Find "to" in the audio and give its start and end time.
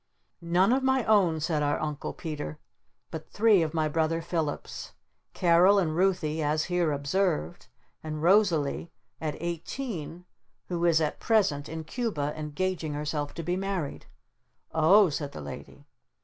13.35-13.43